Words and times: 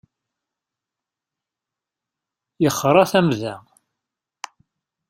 Yexra 2.63 3.03
tamda. 3.11 3.55